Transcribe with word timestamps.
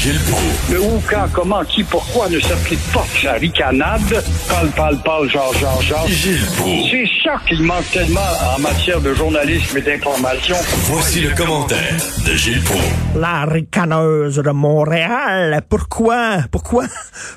Gilles 0.00 0.18
Proulx. 0.30 0.72
Le 0.72 0.80
où, 0.80 1.02
quand, 1.10 1.26
comment, 1.30 1.62
qui, 1.62 1.84
pourquoi 1.84 2.26
ne 2.30 2.40
s'applique 2.40 2.80
pas 2.90 3.04
sa 3.22 3.32
ricanade? 3.32 4.24
Parle, 4.48 4.70
parle, 4.70 4.98
parle, 5.02 5.28
genre, 5.28 5.52
genre, 5.52 5.82
genre. 5.82 6.08
Gilles 6.08 6.46
Proulx. 6.56 6.90
C'est 6.90 7.06
ça 7.22 7.34
qu'il 7.46 7.62
manque 7.62 7.84
tellement 7.92 8.20
en 8.56 8.58
matière 8.60 8.98
de 9.02 9.12
journalisme 9.12 9.76
et 9.76 9.82
d'information. 9.82 10.56
Voici 10.84 11.20
le 11.20 11.36
commentaire 11.36 11.96
de 12.26 12.32
Gilles 12.34 12.62
Proulx. 12.62 12.82
La 13.14 13.44
ricaneuse 13.44 14.36
de 14.36 14.50
Montréal. 14.50 15.60
Pourquoi, 15.68 16.44
pourquoi, 16.50 16.86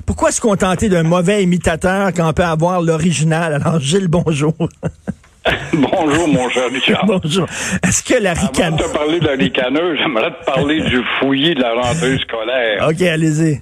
pourquoi 0.06 0.32
se 0.32 0.40
contenter 0.40 0.88
d'un 0.88 1.02
mauvais 1.02 1.42
imitateur 1.42 2.12
quand 2.16 2.30
on 2.30 2.32
peut 2.32 2.44
avoir 2.44 2.80
l'original? 2.80 3.52
Alors, 3.52 3.78
Gilles, 3.78 4.08
bonjour. 4.08 4.54
Bonjour, 5.74 6.28
mon 6.28 6.48
cher 6.48 6.70
Richard. 6.70 7.04
bonjour. 7.06 7.46
Est-ce 7.86 8.02
que 8.02 8.20
la 8.22 8.30
Avant 8.32 8.46
ricaneuse... 8.48 8.78
de 8.78 8.84
te 8.84 8.96
parler 8.96 9.20
de 9.20 9.26
la 9.26 9.32
ricaneuse, 9.32 9.98
j'aimerais 9.98 10.30
te 10.30 10.44
parler 10.44 10.80
du 10.82 11.00
fouillis 11.18 11.54
de 11.54 11.60
la 11.60 11.74
rentrée 11.74 12.18
scolaire. 12.18 12.88
OK, 12.88 13.02
allez-y. 13.02 13.60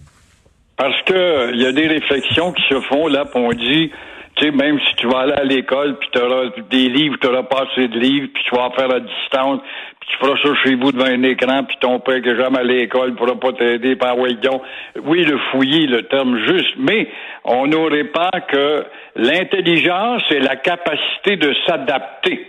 Parce 0.76 1.00
que 1.02 1.52
il 1.54 1.60
y 1.60 1.66
a 1.66 1.72
des 1.72 1.86
réflexions 1.86 2.52
qui 2.52 2.62
se 2.68 2.80
font 2.82 3.06
là, 3.06 3.24
puis 3.24 3.40
on 3.40 3.52
dit, 3.52 3.90
tu 4.36 4.44
sais, 4.44 4.50
même 4.50 4.80
si 4.80 4.94
tu 4.96 5.06
vas 5.08 5.20
aller 5.20 5.34
à 5.34 5.44
l'école, 5.44 5.98
puis 5.98 6.08
tu 6.12 6.18
auras 6.20 6.46
des 6.70 6.88
livres, 6.88 7.16
tu 7.20 7.26
n'auras 7.26 7.42
pas 7.42 7.66
assez 7.70 7.88
de 7.88 7.98
livres, 7.98 8.28
puis 8.32 8.42
tu 8.44 8.56
vas 8.56 8.64
en 8.64 8.70
faire 8.70 8.90
à 8.90 9.00
distance, 9.00 9.60
puis 10.00 10.08
tu 10.10 10.16
feras 10.18 10.36
ça 10.42 10.54
chez 10.64 10.74
vous 10.74 10.90
devant 10.90 11.04
un 11.04 11.22
écran, 11.22 11.64
puis 11.64 11.76
ton 11.80 12.00
père 12.00 12.22
qui 12.22 12.30
est 12.30 12.36
jamais 12.36 12.60
à 12.60 12.64
l'école 12.64 13.14
pourra 13.14 13.38
pas 13.38 13.52
t'aider 13.52 13.96
par 13.96 14.16
donc. 14.16 14.62
Oui, 15.04 15.24
le 15.24 15.38
fouillis, 15.50 15.86
le 15.86 16.04
terme 16.04 16.38
juste, 16.46 16.74
mais 16.78 17.08
on 17.44 17.66
n'aurait 17.66 18.04
pas 18.04 18.30
que 18.48 18.84
l'intelligence 19.16 20.22
et 20.30 20.40
la 20.40 20.56
capacité 20.56 21.36
de 21.36 21.54
s'adapter. 21.66 22.46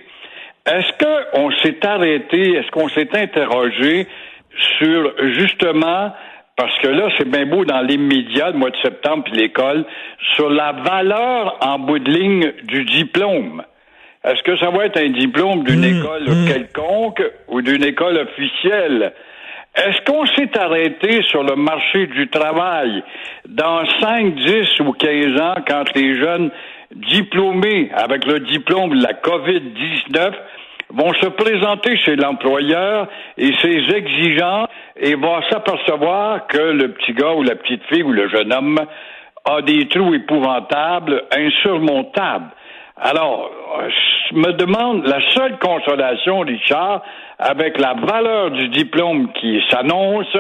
Est-ce 0.66 1.34
qu'on 1.34 1.52
s'est 1.58 1.86
arrêté, 1.86 2.54
est-ce 2.54 2.72
qu'on 2.72 2.88
s'est 2.90 3.10
interrogé 3.18 4.08
sur 4.80 5.14
justement 5.34 6.14
parce 6.56 6.78
que 6.80 6.88
là, 6.88 7.10
c'est 7.18 7.28
bien 7.28 7.46
beau 7.46 7.66
dans 7.66 7.82
l'immédiat, 7.82 8.52
le 8.52 8.58
mois 8.58 8.70
de 8.70 8.78
septembre, 8.84 9.24
puis 9.26 9.34
l'école, 9.34 9.86
sur 10.36 10.50
la 10.50 10.72
valeur 10.72 11.58
en 11.62 11.80
bout 11.80 12.00
de 12.00 12.12
ligne 12.12 12.52
du 12.64 12.86
diplôme. 12.86 13.64
Est-ce 14.24 14.42
que 14.44 14.58
ça 14.58 14.70
va 14.70 14.86
être 14.86 14.98
un 14.98 15.10
diplôme 15.10 15.64
d'une 15.64 15.82
Mmh, 15.82 16.00
école 16.00 16.30
mmh. 16.30 16.48
quelconque 16.48 17.24
ou 17.48 17.62
d'une 17.62 17.84
école 17.84 18.18
officielle? 18.18 19.14
Est-ce 19.76 20.02
qu'on 20.06 20.26
s'est 20.28 20.58
arrêté 20.58 21.24
sur 21.24 21.44
le 21.44 21.56
marché 21.56 22.06
du 22.06 22.30
travail 22.30 23.04
dans 23.50 23.84
5, 24.00 24.36
10 24.36 24.80
ou 24.82 24.94
15 24.94 25.42
ans 25.42 25.56
quand 25.68 25.84
les 25.96 26.16
jeunes 26.20 26.52
diplômés 26.92 27.90
avec 27.96 28.26
le 28.26 28.40
diplôme 28.42 28.92
de 28.92 29.04
la 29.04 29.14
COVID-19 29.14 30.32
vont 30.94 31.14
se 31.16 31.28
présenter 31.28 31.98
chez 31.98 32.16
l'employeur 32.16 33.08
et 33.38 33.52
ses 33.62 33.96
exigeants 33.96 34.68
et 34.96 35.16
vont 35.16 35.42
s'apercevoir 35.50 36.48
que 36.48 36.58
le 36.58 36.90
petit 36.90 37.14
gars 37.14 37.34
ou 37.34 37.44
la 37.44 37.56
petite 37.56 37.84
fille 37.86 38.04
ou 38.04 38.12
le 38.12 38.30
jeune 38.30 38.54
homme 38.54 38.80
a 39.46 39.62
des 39.62 39.88
trous 39.88 40.14
épouvantables, 40.14 41.24
insurmontables. 41.36 42.52
Alors, 42.96 43.50
je 44.30 44.36
me 44.36 44.54
demande, 44.54 45.06
la 45.08 45.20
seule 45.32 45.58
consolation, 45.58 46.40
Richard, 46.42 47.02
avec 47.40 47.80
la 47.80 47.96
valeur 47.96 48.52
du 48.52 48.70
diplôme 48.70 49.32
qui 49.34 49.62
s'annonce, 49.70 50.38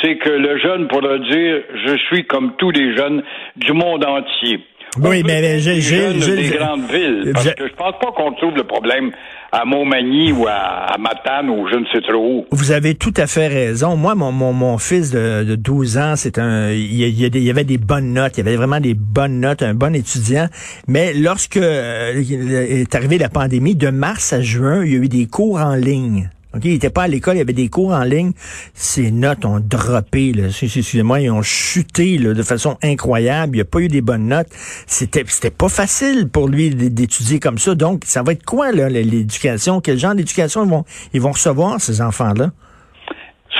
c'est 0.00 0.16
que 0.16 0.30
le 0.30 0.58
jeune 0.58 0.88
pourra 0.88 1.18
dire, 1.18 1.62
je 1.86 1.96
suis 2.08 2.24
comme 2.24 2.56
tous 2.56 2.70
les 2.70 2.96
jeunes 2.96 3.22
du 3.56 3.72
monde 3.72 4.04
entier. 4.04 4.60
Oui, 5.00 5.22
mais- 5.24 5.58
j'ai- 5.60 5.80
j'ai- 5.80 6.12
des 6.12 6.56
grandes 6.56 6.90
villes, 6.90 7.30
parce 7.32 7.48
que 7.54 7.68
je 7.68 7.74
pense 7.74 7.94
pas 8.00 8.12
qu'on 8.16 8.32
trouve 8.32 8.54
le 8.56 8.64
problème 8.64 9.10
à 9.52 9.64
Montmagny 9.64 10.32
ou 10.32 10.46
à, 10.46 10.52
à 10.94 10.98
Matane 10.98 11.48
ou 11.48 11.66
je 11.68 11.76
ne 11.76 11.84
sais 11.92 12.00
trop 12.00 12.40
où. 12.40 12.46
Vous 12.50 12.72
avez 12.72 12.94
tout 12.94 13.14
à 13.16 13.26
fait 13.26 13.46
raison. 13.46 13.96
Moi, 13.96 14.14
mon, 14.14 14.32
mon, 14.32 14.52
mon 14.52 14.78
fils 14.78 15.10
de, 15.10 15.44
de 15.44 15.54
12 15.54 15.96
ans, 15.98 16.14
c'est 16.16 16.38
un, 16.38 16.70
y, 16.72 17.02
il 17.08 17.38
y 17.42 17.50
avait 17.50 17.64
des 17.64 17.78
bonnes 17.78 18.12
notes, 18.12 18.32
il 18.36 18.44
y 18.44 18.48
avait 18.48 18.56
vraiment 18.56 18.80
des 18.80 18.94
bonnes 18.94 19.40
notes, 19.40 19.62
un 19.62 19.74
bon 19.74 19.94
étudiant. 19.94 20.48
Mais 20.88 21.14
lorsque 21.14 21.56
euh, 21.56 22.12
est 22.20 22.94
arrivée 22.94 23.18
la 23.18 23.28
pandémie, 23.28 23.74
de 23.76 23.88
mars 23.90 24.32
à 24.32 24.40
juin, 24.42 24.84
il 24.84 24.92
y 24.92 24.96
a 24.96 24.98
eu 24.98 25.08
des 25.08 25.26
cours 25.26 25.58
en 25.60 25.74
ligne. 25.74 26.30
OK, 26.54 26.64
il 26.64 26.74
était 26.74 26.90
pas 26.90 27.02
à 27.02 27.08
l'école, 27.08 27.34
il 27.34 27.38
y 27.38 27.42
avait 27.42 27.52
des 27.52 27.68
cours 27.68 27.90
en 27.90 28.04
ligne. 28.04 28.32
Ses 28.74 29.10
notes 29.10 29.44
ont 29.44 29.60
droppé, 29.60 30.32
là. 30.32 30.44
Excusez-moi, 30.48 31.20
ils 31.20 31.30
ont 31.30 31.42
chuté 31.42 32.16
là, 32.18 32.32
de 32.32 32.42
façon 32.42 32.76
incroyable. 32.82 33.56
Il 33.56 33.58
n'y 33.58 33.62
a 33.62 33.64
pas 33.64 33.80
eu 33.80 33.88
des 33.88 34.00
bonnes 34.00 34.28
notes. 34.28 34.48
C'était, 34.86 35.24
c'était 35.26 35.50
pas 35.50 35.68
facile 35.68 36.28
pour 36.28 36.48
lui 36.48 36.70
d'étudier 36.70 37.40
comme 37.40 37.58
ça. 37.58 37.74
Donc, 37.74 38.02
ça 38.06 38.22
va 38.22 38.32
être 38.32 38.44
quoi 38.44 38.72
là, 38.72 38.88
l'éducation? 38.88 39.80
Quel 39.80 39.98
genre 39.98 40.14
d'éducation 40.14 40.64
ils 40.64 40.70
vont, 40.70 40.84
ils 41.12 41.20
vont 41.20 41.32
recevoir 41.32 41.80
ces 41.80 42.00
enfants-là? 42.00 42.52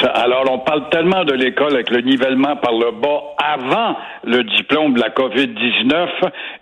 Alors, 0.02 0.44
on 0.50 0.58
parle 0.58 0.88
tellement 0.90 1.24
de 1.24 1.34
l'école 1.34 1.74
avec 1.74 1.90
le 1.90 2.00
nivellement 2.00 2.56
par 2.56 2.72
le 2.72 2.90
bas 2.90 3.22
avant 3.38 3.96
le 4.24 4.42
diplôme 4.42 4.94
de 4.94 5.00
la 5.00 5.10
COVID-19. 5.10 6.08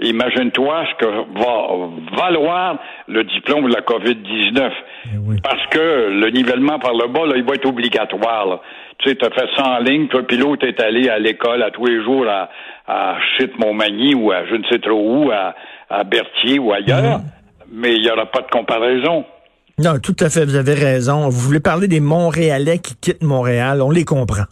Imagine-toi 0.00 0.84
ce 0.90 1.04
que 1.04 1.06
va 1.06 2.24
valoir 2.24 2.76
le 3.08 3.24
diplôme 3.24 3.68
de 3.68 3.74
la 3.74 3.80
COVID-19. 3.80 4.70
Eh 5.14 5.18
oui. 5.18 5.36
Parce 5.42 5.66
que 5.68 6.10
le 6.10 6.30
nivellement 6.30 6.78
par 6.78 6.92
le 6.92 7.08
bas, 7.08 7.26
là, 7.26 7.34
il 7.36 7.44
va 7.44 7.54
être 7.54 7.66
obligatoire. 7.66 8.46
là. 8.46 8.60
Tu 8.98 9.08
sais, 9.08 9.16
tu 9.16 9.24
as 9.24 9.30
fait 9.30 9.48
ça 9.56 9.66
en 9.66 9.78
ligne, 9.78 10.08
toi, 10.08 10.22
puis 10.26 10.36
l'autre 10.36 10.66
est 10.66 10.80
allé 10.80 11.08
à 11.08 11.18
l'école 11.18 11.62
à 11.62 11.70
tous 11.70 11.86
les 11.86 12.02
jours 12.04 12.26
à, 12.28 12.50
à 12.86 13.16
Chute-Montmagny 13.38 14.14
ou 14.14 14.30
à 14.30 14.44
je 14.46 14.54
ne 14.56 14.64
sais 14.70 14.78
trop 14.78 15.00
où, 15.00 15.30
à, 15.30 15.54
à 15.88 16.04
Berthier 16.04 16.58
ou 16.58 16.72
ailleurs. 16.72 17.20
Mais 17.72 17.94
il 17.94 18.02
n'y 18.02 18.10
aura 18.10 18.26
pas 18.26 18.42
de 18.42 18.50
comparaison. 18.50 19.24
Non, 19.82 19.98
tout 19.98 20.16
à 20.20 20.28
fait, 20.30 20.44
vous 20.44 20.56
avez 20.56 20.74
raison. 20.74 21.28
Vous 21.28 21.40
voulez 21.40 21.60
parler 21.60 21.88
des 21.88 22.00
Montréalais 22.00 22.78
qui 22.78 22.94
quittent 22.96 23.22
Montréal, 23.22 23.80
on 23.82 23.90
les 23.90 24.04
comprend. 24.04 24.44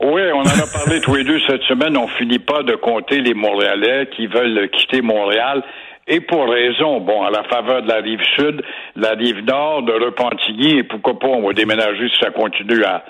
Oui, 0.00 0.20
on 0.34 0.40
en 0.40 0.44
a 0.44 0.66
parlé 0.72 1.00
tous 1.00 1.14
les 1.14 1.24
deux 1.24 1.40
cette 1.46 1.62
semaine. 1.62 1.96
On 1.96 2.06
finit 2.08 2.38
pas 2.38 2.62
de 2.62 2.74
compter 2.76 3.20
les 3.20 3.32
Montréalais 3.34 4.08
qui 4.14 4.26
veulent 4.26 4.68
quitter 4.70 5.00
Montréal. 5.00 5.62
Et 6.06 6.20
pour 6.20 6.48
raison, 6.48 7.00
bon, 7.00 7.22
à 7.24 7.30
la 7.30 7.42
faveur 7.44 7.82
de 7.82 7.88
la 7.88 7.96
rive 7.96 8.20
sud, 8.36 8.62
la 8.94 9.10
rive 9.12 9.42
nord, 9.44 9.82
de 9.82 9.92
Repentigny, 9.92 10.78
et 10.78 10.82
pourquoi 10.84 11.18
pas, 11.18 11.26
on 11.28 11.46
va 11.46 11.52
déménager 11.52 12.08
si 12.10 12.16
ça 12.20 12.30
continue 12.30 12.84
à, 12.84 13.04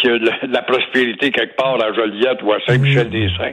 s'il 0.00 0.10
y 0.10 0.14
a 0.14 0.18
de 0.18 0.52
la- 0.52 0.62
prospérité 0.62 1.30
quelque 1.30 1.56
part 1.56 1.74
à 1.82 1.92
Joliette 1.92 2.42
ou 2.42 2.52
à 2.52 2.58
Saint-Michel-des-Saints. 2.66 3.52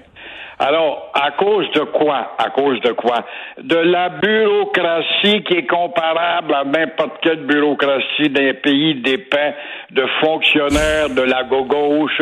Alors, 0.59 1.11
à 1.13 1.31
cause 1.31 1.69
de 1.71 1.81
quoi? 1.81 2.35
À 2.37 2.49
cause 2.49 2.79
de 2.81 2.91
quoi? 2.91 3.25
De 3.61 3.75
la 3.75 4.09
bureaucratie 4.09 5.43
qui 5.43 5.57
est 5.57 5.67
comparable 5.67 6.53
à 6.53 6.63
n'importe 6.63 7.17
quelle 7.21 7.45
bureaucratie 7.45 8.29
d'un 8.29 8.53
pays 8.53 8.95
dépeint 8.95 9.53
de 9.91 10.05
fonctionnaires 10.21 11.09
de 11.09 11.21
la 11.21 11.43
gauche 11.43 12.21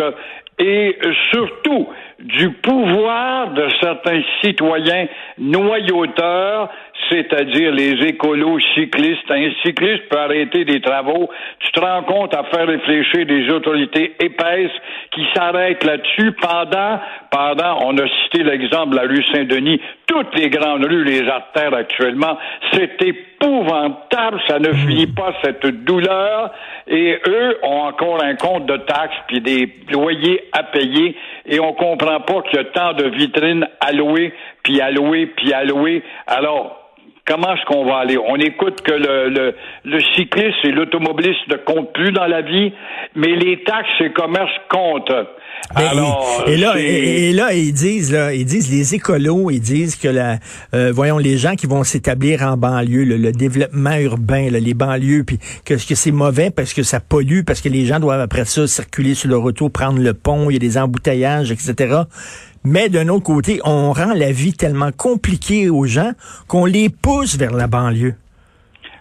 et 0.59 0.97
surtout 1.31 1.87
du 2.19 2.51
pouvoir 2.51 3.49
de 3.49 3.67
certains 3.81 4.21
citoyens 4.43 5.07
noyauteurs, 5.37 6.69
c'est-à-dire 7.13 7.71
les 7.71 7.93
écolos 8.07 8.59
cyclistes. 8.73 9.29
Un 9.29 9.51
cycliste 9.63 10.09
peut 10.09 10.19
arrêter 10.19 10.65
des 10.65 10.81
travaux. 10.81 11.29
Tu 11.59 11.71
te 11.71 11.79
rends 11.79 12.03
compte 12.03 12.33
à 12.33 12.43
faire 12.45 12.67
réfléchir 12.67 13.25
des 13.25 13.49
autorités 13.49 14.15
épaisses 14.19 14.71
qui 15.11 15.25
s'arrêtent 15.35 15.83
là-dessus 15.83 16.31
pendant, 16.41 16.99
pendant, 17.29 17.85
on 17.85 17.97
a 17.97 18.07
cité 18.23 18.43
l'exemple 18.43 18.91
de 18.91 18.95
la 18.95 19.03
rue 19.03 19.23
Saint-Denis, 19.31 19.79
toutes 20.07 20.35
les 20.35 20.49
grandes 20.49 20.85
rues, 20.85 21.03
les 21.03 21.27
artères 21.27 21.73
actuellement, 21.73 22.37
c'est 22.73 23.01
épouvantable, 23.01 24.41
ça 24.47 24.59
ne 24.59 24.71
finit 24.73 25.07
pas 25.07 25.33
cette 25.43 25.65
douleur, 25.65 26.51
et 26.87 27.19
eux 27.27 27.57
ont 27.63 27.81
encore 27.81 28.23
un 28.23 28.35
compte 28.35 28.65
de 28.65 28.77
taxes 28.77 29.15
puis 29.27 29.41
des 29.41 29.69
loyers 29.91 30.43
à 30.51 30.63
payer, 30.63 31.15
et 31.45 31.59
on 31.59 31.73
comprend 31.73 32.19
pas 32.21 32.41
qu'il 32.43 32.57
y 32.57 32.61
a 32.61 32.65
tant 32.65 32.93
de 32.93 33.07
vitrines 33.09 33.67
à 33.79 33.91
louer, 33.91 34.33
puis 34.63 34.81
à 34.81 34.91
louer, 34.91 35.27
puis 35.27 35.53
à 35.53 35.63
louer. 35.63 36.03
Alors, 36.27 36.82
Comment 37.25 37.55
est-ce 37.55 37.65
qu'on 37.67 37.85
va 37.85 37.99
aller? 37.99 38.17
On 38.17 38.35
écoute 38.35 38.81
que 38.81 38.91
le, 38.91 39.29
le, 39.29 39.55
le 39.85 39.99
cycliste 40.13 40.57
et 40.65 40.71
l'automobiliste 40.71 41.47
ne 41.49 41.55
comptent 41.55 41.93
plus 41.93 42.11
dans 42.11 42.25
la 42.25 42.41
vie, 42.41 42.73
mais 43.15 43.33
les 43.35 43.63
taxes 43.63 43.87
et 44.01 44.11
commerces 44.11 44.51
comptent. 44.69 45.13
Ben, 45.73 45.87
Alors, 45.87 46.43
et, 46.45 46.55
et 46.55 46.57
là, 46.57 46.73
et 46.77 47.31
là, 47.31 47.53
ils 47.53 47.71
disent, 47.71 48.11
là, 48.11 48.33
ils 48.33 48.43
disent, 48.43 48.69
les 48.69 48.95
écolos, 48.95 49.49
ils 49.51 49.61
disent 49.61 49.95
que 49.95 50.09
la, 50.09 50.39
euh, 50.73 50.91
voyons, 50.93 51.17
les 51.17 51.37
gens 51.37 51.55
qui 51.55 51.65
vont 51.65 51.85
s'établir 51.85 52.41
en 52.41 52.57
banlieue, 52.57 53.05
le, 53.05 53.15
le 53.15 53.31
développement 53.31 53.95
urbain, 53.95 54.49
là, 54.51 54.59
les 54.59 54.73
banlieues, 54.73 55.23
puis 55.23 55.39
que, 55.65 55.75
que 55.75 55.95
c'est 55.95 56.11
mauvais 56.11 56.51
parce 56.51 56.73
que 56.73 56.83
ça 56.83 56.99
pollue, 56.99 57.43
parce 57.47 57.61
que 57.61 57.69
les 57.69 57.85
gens 57.85 58.01
doivent 58.01 58.19
après 58.19 58.43
ça 58.43 58.67
circuler 58.67 59.13
sur 59.13 59.29
le 59.29 59.37
retour, 59.37 59.71
prendre 59.71 59.99
le 59.99 60.13
pont, 60.13 60.49
il 60.49 60.53
y 60.53 60.57
a 60.57 60.59
des 60.59 60.77
embouteillages, 60.77 61.51
etc. 61.51 62.01
Mais 62.65 62.87
d'un 62.89 63.09
autre 63.09 63.25
côté, 63.25 63.59
on 63.65 63.91
rend 63.91 64.13
la 64.13 64.31
vie 64.31 64.53
tellement 64.53 64.91
compliquée 64.91 65.69
aux 65.69 65.85
gens 65.85 66.11
qu'on 66.47 66.65
les 66.65 66.89
pousse 66.89 67.37
vers 67.37 67.51
la 67.51 67.67
banlieue. 67.67 68.15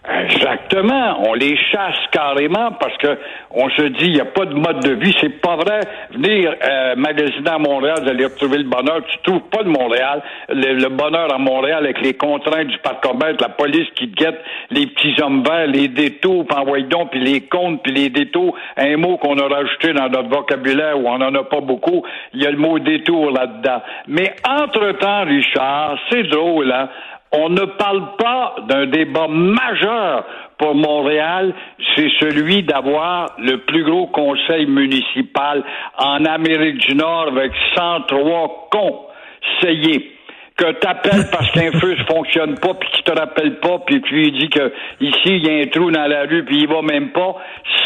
Exactement. 0.05 1.29
On 1.29 1.33
les 1.33 1.55
chasse 1.71 1.95
carrément 2.11 2.73
parce 2.73 2.97
que 2.97 3.17
on 3.51 3.69
se 3.69 3.83
dit 3.83 4.07
il 4.07 4.13
n'y 4.13 4.19
a 4.19 4.25
pas 4.25 4.45
de 4.45 4.53
mode 4.53 4.83
de 4.83 4.95
vie. 4.95 5.15
C'est 5.21 5.41
pas 5.41 5.55
vrai. 5.55 5.79
Venir 6.11 6.53
euh, 6.61 6.95
magasiner 6.97 7.49
à 7.49 7.57
Montréal, 7.57 7.99
vous 8.03 8.09
allez 8.09 8.25
retrouver 8.25 8.57
le 8.57 8.65
bonheur. 8.65 9.01
Tu 9.07 9.17
trouves 9.19 9.47
pas 9.49 9.63
de 9.63 9.69
Montréal. 9.69 10.21
Le, 10.49 10.89
bonheur 10.89 11.33
à 11.33 11.37
Montréal 11.37 11.85
avec 11.85 12.01
les 12.01 12.15
contraintes 12.15 12.67
du 12.67 12.77
parcomètre, 12.79 13.41
la 13.41 13.49
police 13.49 13.87
qui 13.95 14.07
guette 14.07 14.41
les 14.71 14.87
petits 14.87 15.15
hommes 15.21 15.41
verts, 15.41 15.67
les 15.67 15.87
détours, 15.87 16.45
puis 16.45 16.83
donc, 16.83 17.11
puis 17.11 17.21
les 17.21 17.41
comptes, 17.41 17.81
puis 17.81 17.93
les 17.93 18.09
détours. 18.09 18.57
Un 18.75 18.97
mot 18.97 19.15
qu'on 19.17 19.37
a 19.37 19.47
rajouté 19.47 19.93
dans 19.93 20.09
notre 20.09 20.29
vocabulaire 20.29 20.99
où 20.99 21.07
on 21.07 21.21
en 21.21 21.33
a 21.33 21.43
pas 21.43 21.61
beaucoup. 21.61 22.03
Il 22.33 22.43
y 22.43 22.45
a 22.45 22.51
le 22.51 22.57
mot 22.57 22.77
détour 22.77 23.31
là-dedans. 23.31 23.81
Mais 24.07 24.35
entre-temps, 24.45 25.23
Richard, 25.23 25.97
c'est 26.09 26.23
drôle, 26.23 26.71
hein? 26.73 26.89
On 27.33 27.49
ne 27.49 27.65
parle 27.65 28.15
pas 28.17 28.55
d'un 28.67 28.85
débat 28.85 29.27
majeur 29.27 30.23
pour 30.57 30.75
Montréal, 30.75 31.53
c'est 31.95 32.09
celui 32.19 32.63
d'avoir 32.63 33.31
le 33.39 33.57
plus 33.65 33.83
gros 33.83 34.07
conseil 34.07 34.67
municipal 34.67 35.63
en 35.97 36.23
Amérique 36.25 36.77
du 36.77 36.95
Nord 36.95 37.29
avec 37.29 37.51
103 37.75 38.69
conseillers 38.71 40.11
que 40.57 40.71
t'appelles 40.73 41.27
parce 41.31 41.49
qu'un 41.51 41.71
feu 41.79 41.95
ne 41.95 42.03
fonctionne 42.05 42.55
pas, 42.59 42.73
puis 42.75 42.89
qu'il 42.91 43.03
te 43.03 43.17
rappelle 43.17 43.59
pas, 43.59 43.79
puis 43.85 44.01
tu 44.01 44.13
lui 44.13 44.31
dis 44.31 44.49
que 44.49 44.71
ici 45.01 45.21
il 45.25 45.45
y 45.45 45.49
a 45.49 45.63
un 45.63 45.67
trou 45.67 45.91
dans 45.91 46.07
la 46.07 46.21
rue, 46.23 46.43
puis 46.43 46.61
il 46.61 46.67
va 46.67 46.81
même 46.81 47.09
pas. 47.09 47.35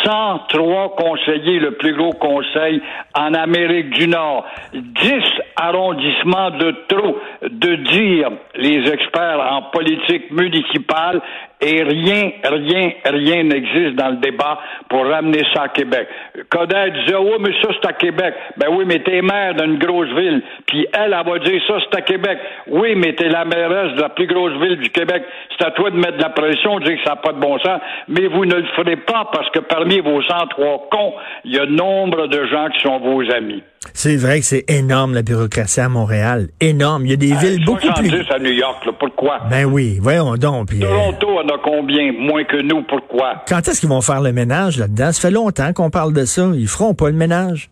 103 0.04 0.96
conseillers, 0.96 1.60
le 1.60 1.72
plus 1.72 1.94
gros 1.94 2.14
conseil 2.14 2.82
en 3.16 3.34
Amérique 3.34 3.90
du 3.92 4.08
Nord. 4.08 4.46
10 4.74 4.84
arrondissements 5.56 6.52
de 6.52 6.72
trop 6.88 7.18
de 7.42 7.76
dire 7.76 8.30
les 8.56 8.90
experts 8.90 9.40
en 9.52 9.64
politique 9.64 10.32
municipale 10.32 11.22
et 11.60 11.82
rien, 11.82 12.32
rien, 12.44 12.92
rien 13.04 13.44
n'existe 13.44 13.96
dans 13.96 14.10
le 14.10 14.18
débat 14.18 14.60
pour 14.90 15.06
ramener 15.06 15.42
ça 15.54 15.64
à 15.64 15.70
Québec. 15.70 16.08
Coder 16.50 16.92
disait, 16.92 17.18
oh, 17.18 17.38
mais 17.40 17.52
ça, 17.62 17.70
c'est 17.82 17.90
à 17.90 17.94
Québec. 17.94 18.36
Ben 18.58 18.68
oui, 18.72 18.86
mais 18.86 19.00
t'es 19.00 19.22
maire 19.24 19.56
d'une 19.56 19.80
grosse 19.80 20.10
ville. 20.10 20.44
Puis 20.68 20.86
elle, 20.94 21.16
elle 21.18 21.32
va 21.32 21.40
dire, 21.40 21.62
ça, 21.68 21.80
c'est 21.80 21.98
à 21.98 22.02
Québec. 22.02 22.38
Oui, 22.70 22.96
mais 22.96 23.16
t'es 23.16 23.30
la 23.30 23.46
mairesse 23.46 23.96
de 23.96 24.02
la 24.02 24.10
plus 24.10 24.28
grosse 24.28 24.54
ville 24.62 24.78
du 24.78 24.90
Québec. 24.90 25.24
C'est 25.58 25.66
à 25.66 25.72
toi 25.72 25.90
de 25.92 25.96
mettre 25.98 26.18
de 26.18 26.22
la 26.24 26.30
pression, 26.30 26.80
de 26.80 26.86
dire 26.86 26.98
que 26.98 27.04
ça 27.04 27.12
n'a 27.12 27.16
pas 27.18 27.34
de 27.34 27.40
bon 27.40 27.58
sens. 27.60 27.80
Mais 28.08 28.28
vous 28.28 28.46
ne 28.46 28.56
le 28.56 28.66
ferez 28.76 28.98
pas 28.98 29.30
parce 29.32 29.50
que 29.52 29.60
parmi 29.60 30.00
vos 30.00 30.22
103 30.22 30.88
cons, 30.92 31.14
il 31.46 31.56
y 31.56 31.60
a 31.60 31.66
nombre 31.66 32.28
de 32.28 32.46
gens 32.48 32.68
qui 32.70 32.82
sont 32.82 33.00
vos 33.00 33.22
amis. 33.32 33.64
C'est 33.94 34.18
vrai 34.18 34.40
que 34.40 34.46
c'est 34.46 34.66
énorme 34.70 35.14
la 35.14 35.22
bureaucratie 35.22 35.80
à 35.80 35.88
Montréal. 35.90 36.48
Énorme. 36.60 37.06
Il 37.06 37.12
y 37.12 37.14
a 37.14 37.18
des 37.18 37.34
villes 37.34 37.64
beaucoup 37.66 37.88
plus. 37.94 38.26
à 38.30 38.40
New 38.40 38.52
York, 38.52 38.86
là. 38.86 38.92
pourquoi? 39.00 39.40
Ben 39.50 39.66
oui, 39.66 39.98
voyons 40.02 40.36
donc. 40.36 40.68
Puis, 40.70 40.84
euh, 40.84 40.88
Toronto 40.88 41.40
en 41.40 41.48
a 41.48 41.58
combien? 41.64 42.12
Moins 42.12 42.44
que 42.44 42.58
nous, 42.62 42.84
pourquoi? 42.84 43.44
Quand 43.48 43.60
est-ce 43.60 43.80
qu'ils 43.80 43.90
vont 43.90 44.02
faire 44.02 44.22
le 44.22 44.34
ménage 44.34 44.78
là-dedans? 44.78 45.12
Ça 45.12 45.22
fait 45.30 45.34
longtemps 45.34 45.72
qu'on 45.74 45.90
parle 45.90 46.14
de 46.14 46.26
ça. 46.26 46.48
Ils 46.54 46.68
feront 46.68 46.94
pas 46.94 47.08
le 47.08 47.16
ménage. 47.16 47.70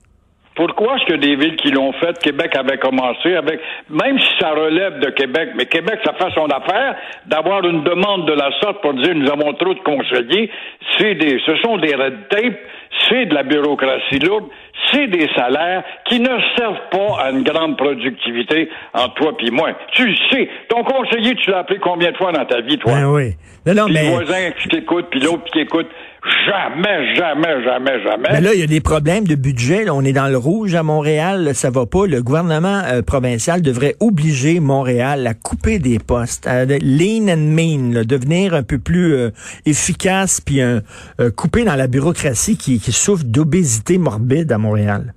Pourquoi 0.55 0.95
est-ce 0.95 1.05
que 1.05 1.17
des 1.19 1.35
villes 1.35 1.57
qui 1.57 1.71
l'ont 1.71 1.91
fait, 1.93 2.17
Québec 2.19 2.55
avait 2.55 2.77
commencé 2.77 3.35
avec, 3.35 3.59
même 3.89 4.17
si 4.19 4.29
ça 4.39 4.51
relève 4.51 4.99
de 4.99 5.09
Québec, 5.09 5.49
mais 5.55 5.65
Québec, 5.65 5.99
ça 6.05 6.13
fait 6.13 6.33
son 6.33 6.45
affaire 6.45 6.95
d'avoir 7.25 7.65
une 7.65 7.83
demande 7.83 8.25
de 8.25 8.33
la 8.33 8.49
sorte 8.61 8.81
pour 8.81 8.93
dire 8.93 9.13
nous 9.15 9.29
avons 9.29 9.53
trop 9.53 9.73
de 9.73 9.79
conseillers, 9.79 10.49
c'est 10.97 11.15
des, 11.15 11.39
ce 11.45 11.57
sont 11.57 11.77
des 11.77 11.93
red 11.93 12.29
tape, 12.29 12.57
c'est 13.09 13.25
de 13.25 13.33
la 13.33 13.43
bureaucratie 13.43 14.19
lourde, 14.19 14.45
c'est 14.91 15.07
des 15.07 15.27
salaires 15.35 15.83
qui 16.05 16.19
ne 16.19 16.37
servent 16.57 16.89
pas 16.89 17.21
à 17.21 17.31
une 17.31 17.43
grande 17.43 17.77
productivité 17.77 18.69
entre 18.93 19.13
toi 19.15 19.31
et 19.39 19.51
moi. 19.51 19.71
Tu 19.91 20.07
le 20.07 20.15
sais. 20.31 20.49
Ton 20.69 20.83
conseiller, 20.83 21.35
tu 21.35 21.51
l'as 21.51 21.59
appelé 21.59 21.79
combien 21.79 22.11
de 22.11 22.17
fois 22.17 22.31
dans 22.31 22.45
ta 22.45 22.61
vie, 22.61 22.77
toi? 22.77 22.93
Ben 22.93 23.07
oui. 23.07 23.35
Non, 23.65 23.73
non, 23.73 23.85
mais... 23.89 24.03
Le 24.03 24.09
voisin 24.09 24.51
qui 24.51 24.69
t'écoute, 24.69 25.07
puis 25.09 25.19
l'autre 25.19 25.43
qui 25.51 25.59
écoute. 25.59 25.87
Jamais, 26.47 27.15
jamais, 27.15 27.63
jamais, 27.63 28.03
jamais. 28.03 28.29
Mais 28.31 28.41
là, 28.41 28.53
il 28.53 28.59
y 28.59 28.63
a 28.63 28.67
des 28.67 28.81
problèmes 28.81 29.25
de 29.25 29.35
budget. 29.35 29.89
on 29.89 30.01
est 30.01 30.13
dans 30.13 30.27
le 30.27 30.37
rouge 30.37 30.73
à 30.73 30.81
Montréal. 30.81 31.53
Ça 31.53 31.69
va 31.69 31.85
pas. 31.85 32.07
Le 32.07 32.21
gouvernement 32.23 32.81
euh, 32.85 33.01
provincial 33.01 33.61
devrait 33.61 33.95
obliger 33.99 34.59
Montréal 34.59 35.27
à 35.27 35.33
couper 35.33 35.77
des 35.79 35.99
postes, 35.99 36.47
à 36.47 36.65
lean 36.65 37.27
and 37.29 37.37
mean, 37.37 38.03
devenir 38.03 38.53
un 38.53 38.63
peu 38.63 38.79
plus 38.79 39.13
euh, 39.13 39.29
efficace, 39.65 40.41
puis 40.41 40.61
euh, 40.61 40.79
couper 41.35 41.63
dans 41.63 41.75
la 41.75 41.87
bureaucratie 41.87 42.57
qui, 42.57 42.79
qui 42.79 42.91
souffre 42.91 43.23
d'obésité 43.23 43.97
morbide 43.97 44.51
à 44.51 44.57
Montréal. 44.57 45.13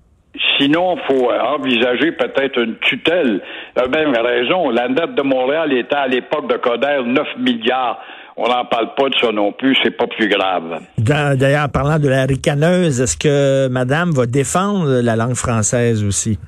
Sinon, 0.59 0.97
il 0.97 1.15
faut 1.15 1.31
envisager 1.31 2.13
peut-être 2.13 2.59
une 2.59 2.77
tutelle. 2.79 3.41
La 3.77 3.87
même 3.87 4.15
raison. 4.15 4.71
La 4.71 4.89
dette 4.89 5.15
de 5.15 5.23
Montréal 5.23 5.73
était 5.73 5.95
à 5.95 6.09
l'époque 6.09 6.51
de 6.51 6.57
Coder 6.57 7.01
9 7.05 7.27
milliards. 7.39 8.01
On 8.41 8.49
n'en 8.49 8.65
parle 8.67 8.95
pas 8.95 9.09
de 9.09 9.15
ça 9.21 9.33
non 9.33 9.51
plus, 9.51 9.77
c'est 9.83 9.91
pas 9.91 10.07
plus 10.07 10.29
grave. 10.29 10.81
D'ailleurs, 10.97 11.69
parlant 11.71 11.99
de 11.99 12.09
la 12.09 12.25
ricaneuse, 12.25 13.01
est-ce 13.01 13.17
que 13.17 13.67
Madame 13.69 14.13
va 14.13 14.27
défendre 14.27 15.01
la 15.03 15.17
langue 15.17 15.35
française 15.35 16.05
aussi? 16.05 16.39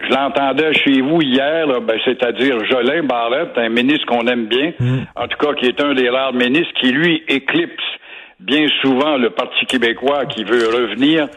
Je 0.00 0.12
l'entendais 0.12 0.74
chez 0.74 1.00
vous 1.00 1.22
hier, 1.22 1.68
ben, 1.80 1.96
c'est-à-dire 2.04 2.64
Jolin 2.64 3.04
Barrette, 3.04 3.56
un 3.56 3.68
ministre 3.68 4.04
qu'on 4.06 4.26
aime 4.26 4.46
bien, 4.46 4.72
mm. 4.80 4.98
en 5.14 5.28
tout 5.28 5.38
cas 5.38 5.54
qui 5.54 5.66
est 5.66 5.80
un 5.80 5.94
des 5.94 6.10
rares 6.10 6.32
ministres 6.32 6.72
qui, 6.80 6.90
lui, 6.90 7.22
éclipse 7.28 7.84
bien 8.40 8.66
souvent 8.80 9.16
le 9.16 9.30
Parti 9.30 9.64
québécois 9.66 10.26
qui 10.26 10.42
veut 10.42 10.66
revenir 10.66 11.28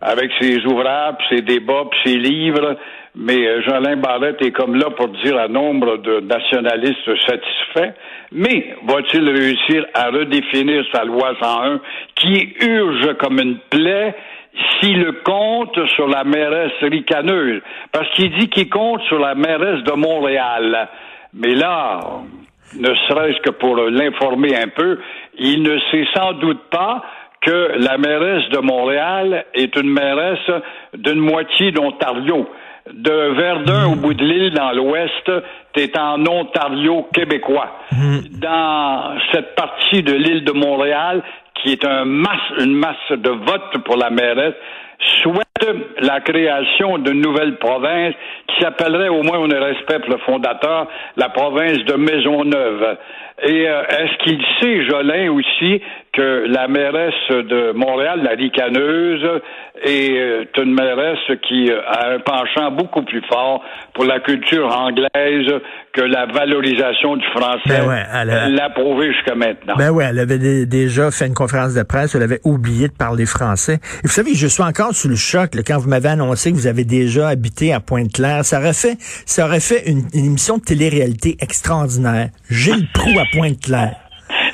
avec 0.00 0.30
ses 0.40 0.64
ouvrages, 0.64 1.16
ses 1.28 1.42
débats, 1.42 1.84
ses 2.04 2.16
livres. 2.16 2.76
Mais 3.14 3.46
euh, 3.46 3.62
Jolin 3.62 3.96
Barrette 3.96 4.40
est 4.42 4.52
comme 4.52 4.76
là 4.76 4.90
pour 4.90 5.08
dire 5.08 5.38
à 5.38 5.48
nombre 5.48 5.96
de 5.98 6.20
nationalistes 6.20 7.16
satisfaits. 7.26 7.94
Mais 8.32 8.76
va-t-il 8.86 9.28
réussir 9.28 9.86
à 9.94 10.10
redéfinir 10.10 10.84
sa 10.92 11.04
loi 11.04 11.34
101 11.40 11.80
qui 12.14 12.54
urge 12.60 13.14
comme 13.18 13.40
une 13.40 13.58
plaie 13.70 14.14
s'il 14.80 15.12
compte 15.24 15.78
sur 15.96 16.06
la 16.06 16.24
mairesse 16.24 16.72
ricaneuse? 16.82 17.60
Parce 17.90 18.08
qu'il 18.10 18.30
dit 18.38 18.48
qu'il 18.48 18.68
compte 18.68 19.02
sur 19.02 19.18
la 19.18 19.34
mairesse 19.34 19.82
de 19.82 19.92
Montréal. 19.92 20.88
Mais 21.34 21.54
là, 21.54 22.00
ne 22.76 22.94
serait-ce 23.08 23.40
que 23.40 23.50
pour 23.50 23.76
l'informer 23.76 24.56
un 24.56 24.68
peu, 24.68 24.98
il 25.38 25.62
ne 25.62 25.78
sait 25.90 26.06
sans 26.14 26.34
doute 26.34 26.62
pas 26.70 27.02
que 27.40 27.72
la 27.78 27.98
mairesse 27.98 28.48
de 28.50 28.58
Montréal 28.58 29.44
est 29.54 29.76
une 29.76 29.90
mairesse 29.90 30.50
d'une 30.94 31.20
moitié 31.20 31.72
d'Ontario. 31.72 32.48
De 32.92 33.34
Verdun 33.36 33.88
au 33.88 33.96
bout 33.96 34.14
de 34.14 34.24
l'île 34.24 34.54
dans 34.54 34.72
l'ouest, 34.72 35.30
t'es 35.74 35.92
en 35.98 36.24
Ontario 36.26 37.06
québécois. 37.12 37.70
Hmm. 37.92 38.20
Dans 38.40 39.14
cette 39.30 39.54
partie 39.54 40.02
de 40.02 40.14
l'île 40.14 40.44
de 40.44 40.52
Montréal, 40.52 41.22
qui 41.56 41.72
est 41.72 41.84
un 41.84 42.06
masse, 42.06 42.50
une 42.58 42.74
masse 42.74 43.10
de 43.10 43.28
votes 43.28 43.84
pour 43.84 43.96
la 43.96 44.08
mairesse, 44.08 44.54
souhaite 45.22 45.48
la 46.00 46.20
création 46.20 46.98
d'une 46.98 47.20
nouvelle 47.20 47.56
province 47.56 48.14
qui 48.48 48.62
s'appellerait, 48.62 49.08
au 49.08 49.22
moins 49.22 49.38
on 49.38 49.48
respecte 49.48 50.08
le 50.08 50.18
fondateur, 50.18 50.88
la 51.16 51.28
province 51.28 51.78
de 51.84 51.94
Maisonneuve. 51.94 52.96
Et 53.44 53.68
euh, 53.68 53.82
est-ce 53.86 54.24
qu'il 54.24 54.42
sait, 54.60 54.84
Jolin, 54.88 55.30
aussi, 55.30 55.80
que 56.12 56.46
la 56.48 56.68
mairesse 56.68 57.28
de 57.30 57.72
Montréal, 57.72 58.20
la 58.22 58.30
ricaneuse, 58.30 59.40
est 59.82 60.10
euh, 60.10 60.44
une 60.58 60.74
mairesse 60.74 61.38
qui 61.46 61.70
euh, 61.70 61.80
a 61.86 62.14
un 62.14 62.18
penchant 62.18 62.70
beaucoup 62.72 63.02
plus 63.02 63.22
fort 63.30 63.62
pour 63.94 64.04
la 64.04 64.18
culture 64.20 64.66
anglaise 64.66 65.52
que 65.92 66.00
la 66.00 66.26
valorisation 66.26 67.16
du 67.16 67.26
français. 67.26 67.80
Ben 67.86 68.04
elle 68.12 68.54
l'a 68.54 68.70
prouvé 68.70 69.12
jusqu'à 69.12 69.34
maintenant. 69.34 69.74
Ben 69.76 69.90
ouais, 69.90 70.06
elle 70.10 70.18
avait 70.18 70.66
déjà 70.66 71.10
fait 71.10 71.26
une 71.26 71.34
conférence 71.34 71.74
de 71.74 71.82
presse, 71.82 72.14
elle 72.14 72.22
avait 72.22 72.40
oublié 72.44 72.88
de 72.88 72.94
parler 72.94 73.26
français. 73.26 73.74
Et 73.74 74.06
vous 74.06 74.12
savez, 74.12 74.34
je 74.34 74.46
suis 74.46 74.62
encore 74.62 74.94
sous 74.94 75.08
le 75.08 75.16
choc 75.16 75.50
quand 75.66 75.78
vous 75.78 75.88
m'avez 75.88 76.08
annoncé 76.08 76.50
que 76.50 76.56
vous 76.56 76.66
avez 76.66 76.84
déjà 76.84 77.28
habité 77.28 77.72
à 77.72 77.80
Pointe-Claire. 77.80 78.44
Ça 78.44 78.58
aurait 78.58 78.72
fait, 78.72 78.96
ça 78.98 79.46
aurait 79.46 79.60
fait 79.60 79.88
une, 79.88 80.06
émission 80.14 80.58
de 80.58 80.62
télé-réalité 80.62 81.36
extraordinaire. 81.40 82.28
Gilles 82.50 82.88
Proux 82.92 83.18
à 83.18 83.24
Pointe-Claire. 83.32 84.07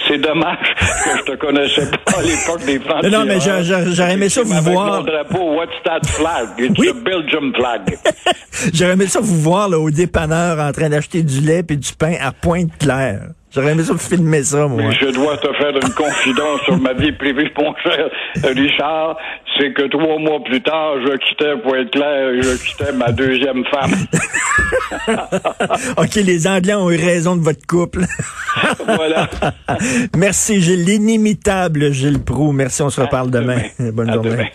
C'est 0.06 0.18
dommage 0.18 0.58
que 1.04 1.18
je 1.18 1.32
te 1.32 1.36
connaissais 1.36 1.90
pas 2.04 2.18
à 2.18 2.22
l'époque 2.22 2.64
des 2.66 2.78
Français. 2.78 3.10
Non, 3.10 3.24
mais 3.24 3.38
j'aurais 3.40 4.14
aimé 4.14 4.28
ça 4.28 4.42
vous 4.42 4.60
voir. 4.62 4.98
Mon 4.98 5.04
drapeau, 5.04 5.54
what's 5.54 5.82
that 5.84 6.06
flag? 6.06 6.48
It's 6.58 6.78
oui. 6.78 6.92
Belgium 7.02 7.54
flag. 7.54 7.98
j'aurais 8.72 8.92
aimé 8.92 9.06
ça 9.06 9.20
vous 9.20 9.40
voir 9.40 9.68
là, 9.68 9.78
au 9.78 9.90
dépanneur 9.90 10.58
en 10.58 10.72
train 10.72 10.88
d'acheter 10.88 11.22
du 11.22 11.40
lait 11.40 11.64
et 11.68 11.76
du 11.76 11.92
pain 11.94 12.14
à 12.20 12.32
Pointe-Claire. 12.32 13.28
J'aurais 13.54 13.72
aimé 13.72 13.84
ça 13.84 13.96
filmer 13.96 14.42
ça, 14.42 14.66
moi. 14.66 14.90
Je 14.90 15.06
dois 15.12 15.36
te 15.36 15.52
faire 15.54 15.70
une 15.70 15.94
confidence 15.94 16.60
sur 16.64 16.76
ma 16.78 16.92
vie 16.92 17.12
privée, 17.12 17.52
mon 17.56 17.74
cher 17.76 18.10
Richard. 18.42 19.16
C'est 19.56 19.72
que 19.72 19.82
trois 19.82 20.18
mois 20.18 20.42
plus 20.44 20.60
tard, 20.60 20.94
je 21.06 21.16
quittais 21.18 21.56
Pointe-Claire 21.62 22.30
et 22.30 22.42
je 22.42 22.56
quittais 22.56 22.92
ma 22.92 23.12
deuxième 23.12 23.64
femme. 23.66 23.92
OK, 25.96 26.14
les 26.16 26.48
Anglais 26.48 26.74
ont 26.74 26.90
eu 26.90 26.96
raison 26.96 27.36
de 27.36 27.42
votre 27.42 27.64
couple. 27.66 28.00
voilà. 28.84 29.28
Merci, 30.16 30.60
Gilles. 30.60 30.84
L'inimitable 30.84 31.92
Gilles 31.92 32.22
Proux. 32.22 32.50
Merci, 32.50 32.82
on 32.82 32.90
se 32.90 33.00
reparle 33.00 33.30
demain. 33.30 33.62
Bonne 33.78 34.12
journée. 34.12 34.50